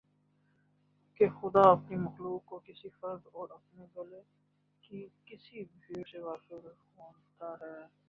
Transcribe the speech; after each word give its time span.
کہ 1.19 1.27
خدا 1.31 1.61
اپنی 1.71 1.97
مخلوق 1.97 2.49
کے 2.49 2.73
کسی 2.73 2.89
فرد 2.99 3.27
اور 3.31 3.49
اپنے 3.49 3.85
گلے 3.95 4.21
کی 4.83 5.07
کسی 5.25 5.63
بھیڑ 5.79 6.03
سے 6.11 6.19
غافل 6.19 6.65
ہوتا 6.97 7.55
ہے 7.61 7.75